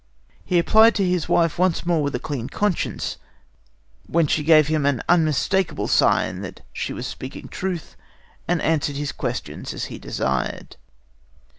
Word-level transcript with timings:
He 0.43 0.57
applied 0.57 0.95
to 0.95 1.05
his 1.05 1.29
wife 1.29 1.59
once 1.59 1.85
more 1.85 2.01
with 2.01 2.15
a 2.15 2.19
clear 2.19 2.47
conscience, 2.47 3.17
when 4.07 4.25
she 4.25 4.41
gave 4.41 4.65
him 4.67 4.83
an 4.87 5.03
unmistakable 5.07 5.87
sign 5.87 6.41
that 6.41 6.61
she 6.73 6.91
was 6.91 7.05
speaking 7.05 7.43
the 7.43 7.47
truth, 7.49 7.95
and 8.47 8.63
answered 8.63 8.95
his 8.95 9.11
questions 9.11 9.75
as 9.75 9.85
he 9.93 9.99
desired. 9.99 10.75